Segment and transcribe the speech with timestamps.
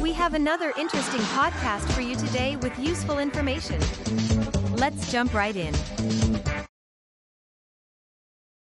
[0.00, 3.80] We have another interesting podcast for you today with useful information.
[4.76, 5.74] Let's jump right in.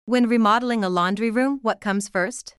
[0.05, 2.55] When remodeling a laundry room, what comes first?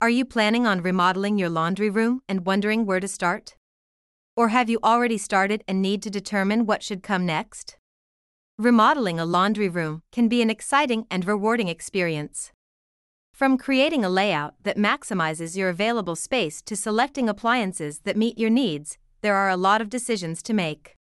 [0.00, 3.56] Are you planning on remodeling your laundry room and wondering where to start?
[4.36, 7.78] Or have you already started and need to determine what should come next?
[8.58, 12.52] Remodeling a laundry room can be an exciting and rewarding experience.
[13.36, 18.48] From creating a layout that maximizes your available space to selecting appliances that meet your
[18.48, 20.94] needs, there are a lot of decisions to make.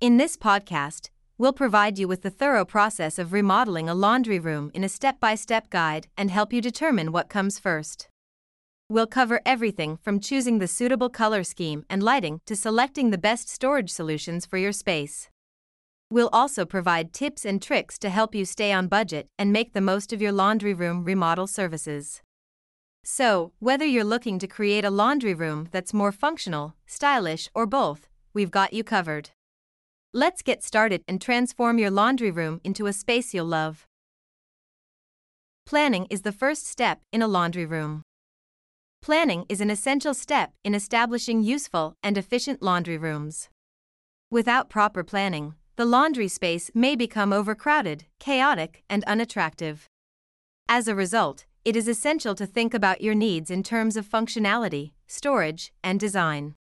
[0.00, 4.70] In this podcast, we'll provide you with the thorough process of remodeling a laundry room
[4.72, 8.08] in a step by step guide and help you determine what comes first.
[8.88, 13.50] We'll cover everything from choosing the suitable color scheme and lighting to selecting the best
[13.50, 15.28] storage solutions for your space.
[16.12, 19.80] We'll also provide tips and tricks to help you stay on budget and make the
[19.80, 22.20] most of your laundry room remodel services.
[23.04, 28.08] So, whether you're looking to create a laundry room that's more functional, stylish, or both,
[28.34, 29.30] we've got you covered.
[30.12, 33.86] Let's get started and transform your laundry room into a space you'll love.
[35.64, 38.02] Planning is the first step in a laundry room.
[39.00, 43.48] Planning is an essential step in establishing useful and efficient laundry rooms.
[44.30, 49.86] Without proper planning, the laundry space may become overcrowded, chaotic, and unattractive.
[50.68, 54.92] As a result, it is essential to think about your needs in terms of functionality,
[55.06, 56.54] storage, and design.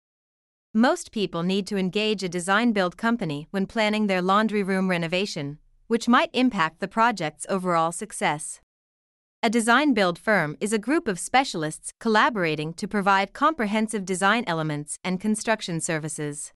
[0.73, 5.57] Most people need to engage a design build company when planning their laundry room renovation,
[5.87, 8.61] which might impact the project's overall success.
[9.43, 14.97] A design build firm is a group of specialists collaborating to provide comprehensive design elements
[15.03, 16.53] and construction services.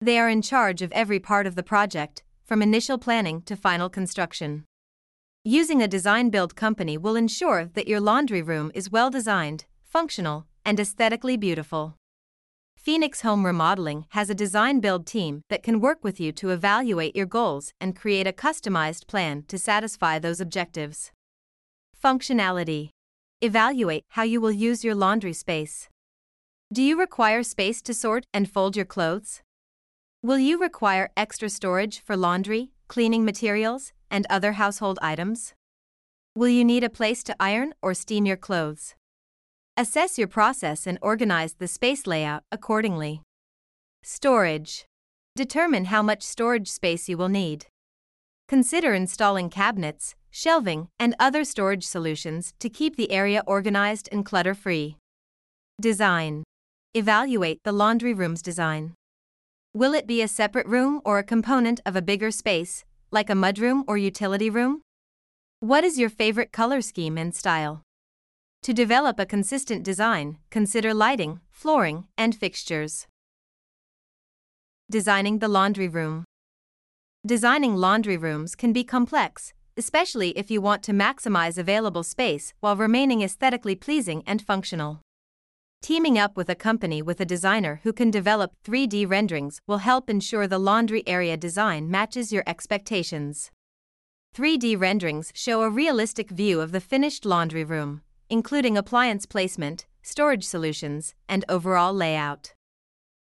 [0.00, 3.88] They are in charge of every part of the project, from initial planning to final
[3.88, 4.64] construction.
[5.42, 10.46] Using a design build company will ensure that your laundry room is well designed, functional,
[10.64, 11.94] and aesthetically beautiful.
[12.76, 17.16] Phoenix Home Remodeling has a design build team that can work with you to evaluate
[17.16, 21.10] your goals and create a customized plan to satisfy those objectives.
[22.04, 22.90] Functionality.
[23.40, 25.88] Evaluate how you will use your laundry space.
[26.72, 29.42] Do you require space to sort and fold your clothes?
[30.22, 35.54] Will you require extra storage for laundry, cleaning materials, and other household items?
[36.34, 38.94] Will you need a place to iron or steam your clothes?
[39.76, 43.22] Assess your process and organize the space layout accordingly.
[44.02, 44.86] Storage.
[45.36, 47.66] Determine how much storage space you will need.
[48.48, 54.54] Consider installing cabinets, shelving, and other storage solutions to keep the area organized and clutter
[54.54, 54.96] free.
[55.80, 56.42] Design
[56.94, 58.94] Evaluate the laundry room's design.
[59.76, 63.34] Will it be a separate room or a component of a bigger space, like a
[63.34, 64.80] mudroom or utility room?
[65.60, 67.82] What is your favorite color scheme and style?
[68.62, 73.06] To develop a consistent design, consider lighting, flooring, and fixtures.
[74.90, 76.24] Designing the laundry room.
[77.26, 82.76] Designing laundry rooms can be complex, especially if you want to maximize available space while
[82.76, 85.02] remaining aesthetically pleasing and functional.
[85.86, 90.10] Teaming up with a company with a designer who can develop 3D renderings will help
[90.10, 93.52] ensure the laundry area design matches your expectations.
[94.36, 100.42] 3D renderings show a realistic view of the finished laundry room, including appliance placement, storage
[100.42, 102.52] solutions, and overall layout.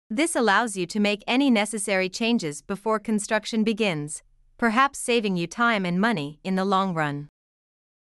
[0.08, 4.22] This allows you to make any necessary changes before construction begins,
[4.60, 7.28] perhaps saving you time and money in the long run.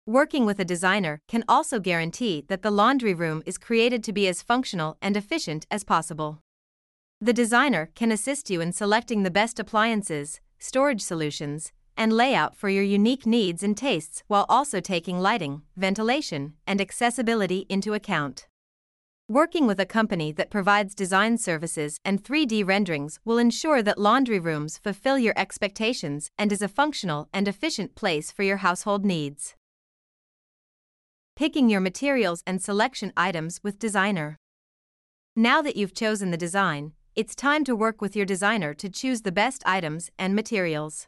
[0.10, 4.28] Working with a designer can also guarantee that the laundry room is created to be
[4.28, 6.42] as functional and efficient as possible.
[7.22, 12.70] The designer can assist you in selecting the best appliances, storage solutions, and layout for
[12.70, 18.48] your unique needs and tastes while also taking lighting, ventilation, and accessibility into account.
[19.28, 24.40] Working with a company that provides design services and 3D renderings will ensure that laundry
[24.40, 29.54] rooms fulfill your expectations and is a functional and efficient place for your household needs.
[31.40, 34.36] Picking your materials and selection items with designer.
[35.38, 39.22] Now that you've chosen the design, it's time to work with your designer to choose
[39.22, 41.08] the best items and materials.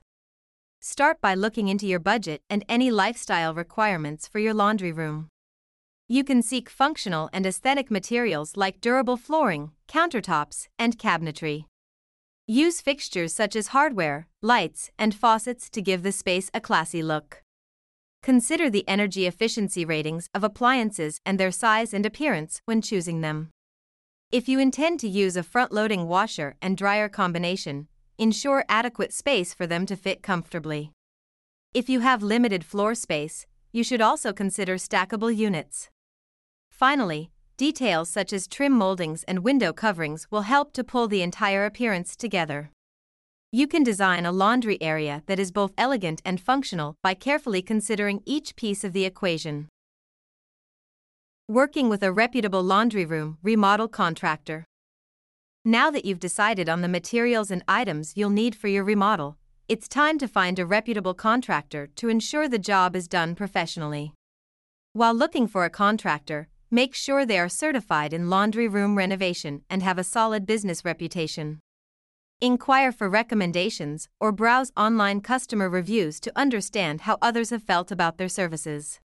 [0.80, 5.28] Start by looking into your budget and any lifestyle requirements for your laundry room.
[6.08, 11.66] You can seek functional and aesthetic materials like durable flooring, countertops, and cabinetry.
[12.48, 17.44] Use fixtures such as hardware, lights, and faucets to give the space a classy look.
[18.24, 23.50] Consider the energy efficiency ratings of appliances and their size and appearance when choosing them.
[24.32, 27.88] If you intend to use a front loading washer and dryer combination,
[28.20, 30.92] ensure adequate space for them to fit comfortably.
[31.74, 35.90] If you have limited floor space, you should also consider stackable units.
[36.70, 41.66] Finally, details such as trim moldings and window coverings will help to pull the entire
[41.66, 42.72] appearance together.
[43.54, 48.22] You can design a laundry area that is both elegant and functional by carefully considering
[48.26, 49.68] each piece of the equation.
[51.50, 54.64] Working with a reputable laundry room remodel contractor.
[55.66, 59.36] Now that you've decided on the materials and items you'll need for your remodel,
[59.68, 64.14] it's time to find a reputable contractor to ensure the job is done professionally.
[64.94, 69.84] While looking for a contractor, make sure they are certified in laundry room renovation and
[69.84, 71.60] have a solid business reputation.
[72.44, 78.18] Inquire for recommendations or browse online customer reviews to understand how others have felt about
[78.18, 79.00] their services.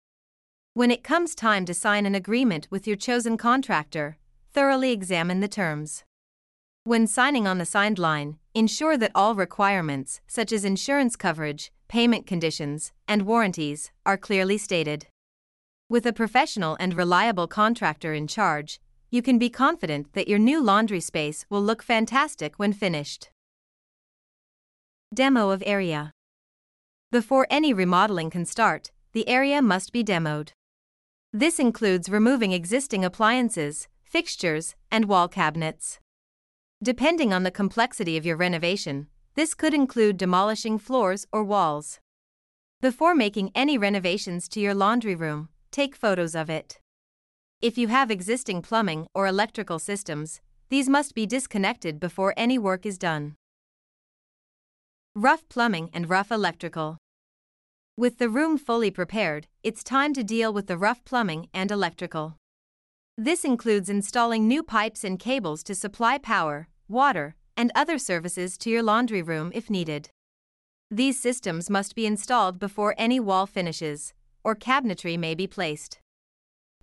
[0.74, 4.16] When it comes time to sign an agreement with your chosen contractor,
[4.54, 6.06] thoroughly examine the terms.
[6.86, 12.26] When signing on the signed line, ensure that all requirements, such as insurance coverage, payment
[12.26, 15.08] conditions, and warranties, are clearly stated.
[15.90, 18.80] With a professional and reliable contractor in charge,
[19.16, 23.30] you can be confident that your new laundry space will look fantastic when finished.
[25.14, 26.12] Demo of area.
[27.14, 30.50] Before any remodeling can start, the area must be demoed.
[31.32, 36.00] This includes removing existing appliances, fixtures, and wall cabinets.
[36.84, 42.02] Depending on the complexity of your renovation, this could include demolishing floors or walls.
[42.82, 46.80] Before making any renovations to your laundry room, take photos of it.
[47.62, 52.86] If you have existing plumbing or electrical systems, these must be disconnected before any work
[52.86, 53.36] is done.
[55.16, 56.98] Rough plumbing and rough electrical.
[57.98, 62.36] With the room fully prepared, it's time to deal with the rough plumbing and electrical.
[63.18, 68.70] This includes installing new pipes and cables to supply power, water, and other services to
[68.70, 70.10] your laundry room if needed.
[70.92, 74.14] These systems must be installed before any wall finishes,
[74.44, 76.00] or cabinetry may be placed.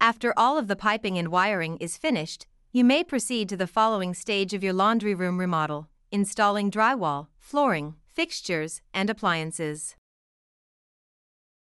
[0.03, 4.15] After all of the piping and wiring is finished, you may proceed to the following
[4.15, 9.95] stage of your laundry room remodel installing drywall, flooring, fixtures, and appliances.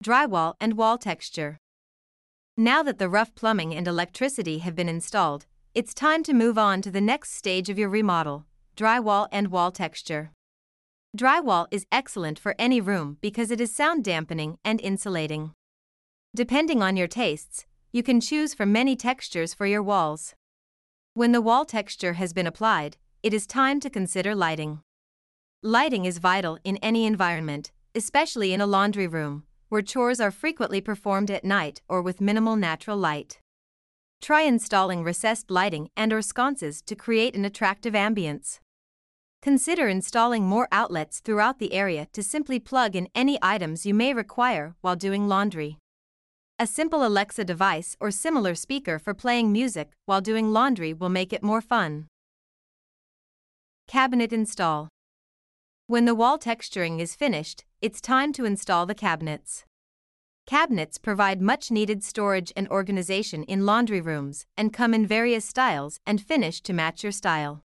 [0.03, 1.59] Drywall and wall texture.
[2.57, 5.45] Now that the rough plumbing and electricity have been installed,
[5.75, 8.45] it's time to move on to the next stage of your remodel
[8.75, 10.31] drywall and wall texture.
[11.15, 15.51] Drywall is excellent for any room because it is sound dampening and insulating.
[16.35, 20.35] Depending on your tastes, you can choose from many textures for your walls.
[21.13, 24.81] When the wall texture has been applied, it is time to consider lighting.
[25.63, 30.81] Lighting is vital in any environment, especially in a laundry room, where chores are frequently
[30.81, 33.39] performed at night or with minimal natural light.
[34.21, 38.59] Try installing recessed lighting and or sconces to create an attractive ambience.
[39.41, 44.13] Consider installing more outlets throughout the area to simply plug in any items you may
[44.13, 45.77] require while doing laundry.
[46.57, 51.33] A simple Alexa device or similar speaker for playing music while doing laundry will make
[51.33, 52.07] it more fun.
[53.87, 54.87] Cabinet install.
[55.87, 59.65] When the wall texturing is finished, it's time to install the cabinets.
[60.45, 65.99] Cabinets provide much needed storage and organization in laundry rooms and come in various styles
[66.05, 67.63] and finish to match your style.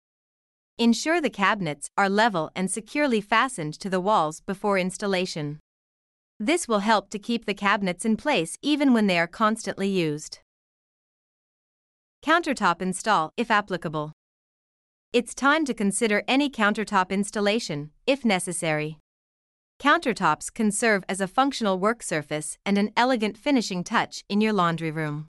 [0.78, 5.60] Ensure the cabinets are level and securely fastened to the walls before installation.
[6.42, 10.38] This will help to keep the cabinets in place even when they are constantly used.
[12.24, 14.12] Countertop install if applicable.
[15.12, 18.96] It's time to consider any countertop installation, if necessary.
[19.78, 24.54] Countertops can serve as a functional work surface and an elegant finishing touch in your
[24.54, 25.26] laundry room.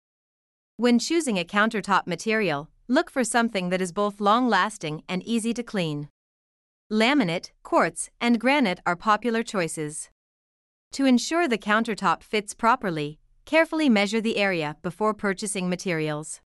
[0.77, 5.53] When choosing a countertop material, look for something that is both long lasting and easy
[5.55, 6.07] to clean.
[6.89, 10.09] Laminate, quartz, and granite are popular choices.
[10.93, 16.41] To ensure the countertop fits properly, carefully measure the area before purchasing materials.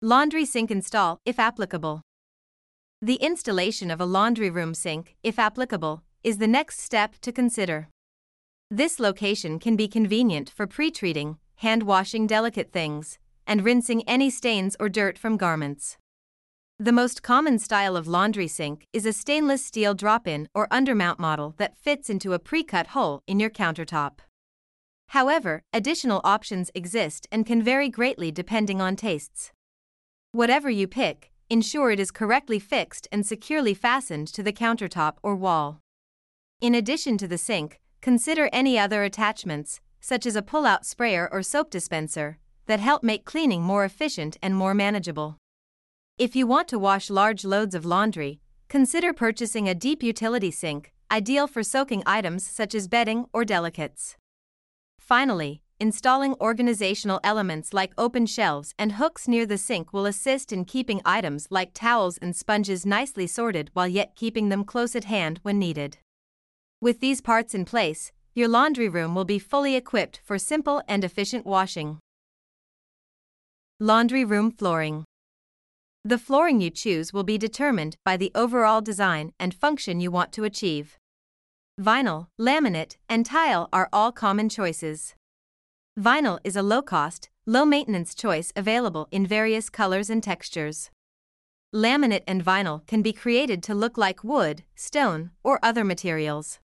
[0.00, 2.02] Laundry sink install, if applicable.
[3.02, 7.88] The installation of a laundry room sink, if applicable, is the next step to consider.
[8.70, 14.76] This location can be convenient for pre-treating, hand washing delicate things, and rinsing any stains
[14.78, 15.98] or dirt from garments.
[16.82, 21.52] The most common style of laundry sink is a stainless steel drop-in or undermount model
[21.58, 24.20] that fits into a pre-cut hole in your countertop.
[25.08, 29.52] However, additional options exist and can vary greatly depending on tastes.
[30.32, 35.36] Whatever you pick, ensure it is correctly fixed and securely fastened to the countertop or
[35.36, 35.80] wall.
[36.62, 41.28] In addition to the sink, consider any other attachments, such as a pull out sprayer
[41.30, 45.36] or soap dispenser, that help make cleaning more efficient and more manageable.
[46.20, 50.92] If you want to wash large loads of laundry, consider purchasing a deep utility sink,
[51.10, 54.18] ideal for soaking items such as bedding or delicates.
[54.98, 60.66] Finally, installing organizational elements like open shelves and hooks near the sink will assist in
[60.66, 65.40] keeping items like towels and sponges nicely sorted while yet keeping them close at hand
[65.42, 65.96] when needed.
[66.82, 71.02] With these parts in place, your laundry room will be fully equipped for simple and
[71.02, 71.98] efficient washing.
[73.78, 75.06] Laundry room flooring.
[76.04, 80.32] The flooring you choose will be determined by the overall design and function you want
[80.32, 80.98] to achieve.
[81.78, 85.14] Vinyl, laminate, and tile are all common choices.
[85.98, 90.90] Vinyl is a low cost, low maintenance choice available in various colors and textures.
[91.74, 96.60] Laminate and vinyl can be created to look like wood, stone, or other materials.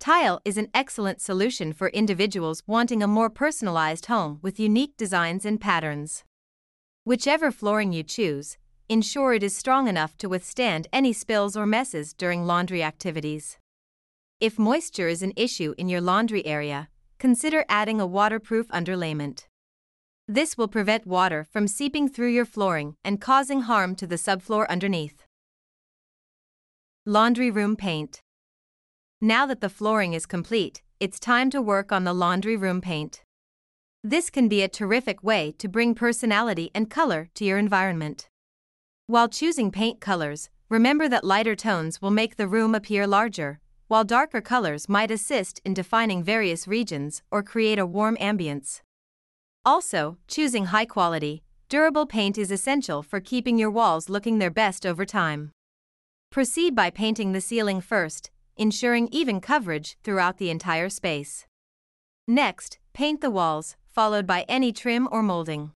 [0.00, 5.44] Tile is an excellent solution for individuals wanting a more personalized home with unique designs
[5.44, 6.24] and patterns.
[7.04, 12.12] Whichever flooring you choose, ensure it is strong enough to withstand any spills or messes
[12.12, 13.58] during laundry activities.
[14.40, 16.88] If moisture is an issue in your laundry area,
[17.18, 19.46] consider adding a waterproof underlayment.
[20.26, 24.68] This will prevent water from seeping through your flooring and causing harm to the subfloor
[24.68, 25.24] underneath.
[27.06, 28.20] Laundry room paint.
[29.20, 33.24] Now that the flooring is complete, it's time to work on the laundry room paint.
[34.08, 38.30] This can be a terrific way to bring personality and color to your environment.
[39.06, 44.04] While choosing paint colors, remember that lighter tones will make the room appear larger, while
[44.04, 48.80] darker colors might assist in defining various regions or create a warm ambience.
[49.66, 54.86] Also, choosing high quality, durable paint is essential for keeping your walls looking their best
[54.86, 55.52] over time.
[56.30, 61.44] Proceed by painting the ceiling first, ensuring even coverage throughout the entire space.
[62.26, 65.72] Next, paint the walls, followed by any trim or molding.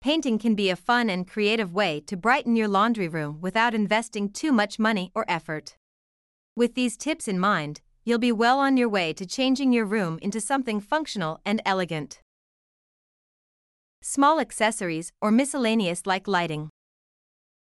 [0.00, 4.28] Painting can be a fun and creative way to brighten your laundry room without investing
[4.30, 5.76] too much money or effort.
[6.54, 10.18] With these tips in mind, you'll be well on your way to changing your room
[10.22, 12.20] into something functional and elegant.
[14.00, 16.70] Small accessories or miscellaneous like lighting.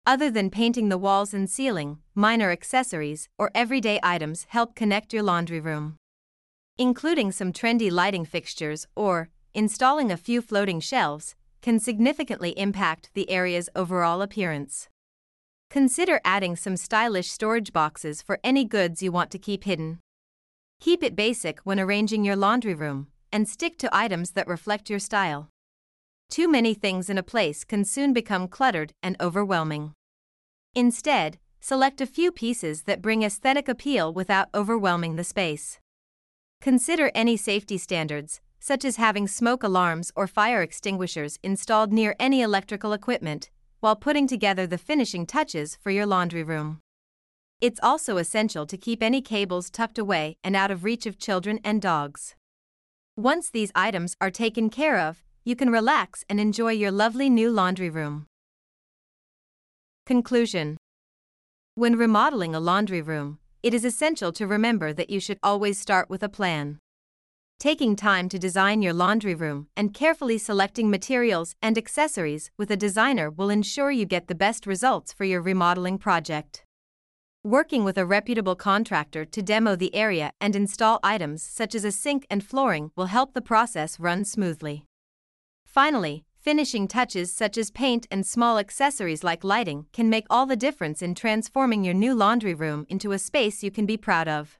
[0.03, 5.21] Other than painting the walls and ceiling, minor accessories or everyday items help connect your
[5.21, 5.97] laundry room.
[6.79, 13.29] Including some trendy lighting fixtures or installing a few floating shelves can significantly impact the
[13.29, 14.89] area's overall appearance.
[15.69, 19.99] Consider adding some stylish storage boxes for any goods you want to keep hidden.
[20.79, 24.99] Keep it basic when arranging your laundry room and stick to items that reflect your
[24.99, 25.49] style.
[26.29, 29.93] Too many things in a place can soon become cluttered and overwhelming.
[30.73, 35.79] Instead, select a few pieces that bring aesthetic appeal without overwhelming the space.
[36.59, 42.41] Consider any safety standards, such as having smoke alarms or fire extinguishers installed near any
[42.41, 43.49] electrical equipment,
[43.81, 46.79] while putting together the finishing touches for your laundry room.
[47.59, 51.59] It's also essential to keep any cables tucked away and out of reach of children
[51.63, 52.35] and dogs.
[53.17, 57.49] Once these items are taken care of, you can relax and enjoy your lovely new
[57.49, 58.27] laundry room.
[60.05, 60.77] Conclusion
[61.75, 66.09] When remodeling a laundry room, it is essential to remember that you should always start
[66.09, 66.79] with a plan.
[67.61, 72.75] Taking time to design your laundry room and carefully selecting materials and accessories with a
[72.75, 76.65] designer will ensure you get the best results for your remodeling project.
[77.43, 81.91] Working with a reputable contractor to demo the area and install items such as a
[81.91, 84.85] sink and flooring will help the process run smoothly.
[85.63, 90.55] Finally, finishing touches such as paint and small accessories like lighting can make all the
[90.55, 94.57] difference in transforming your new laundry room into a space you can be proud of.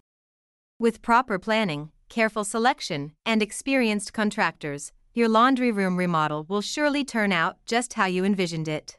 [0.78, 7.32] With proper planning, careful selection, and experienced contractors, your laundry room remodel will surely turn
[7.32, 8.98] out just how you envisioned it.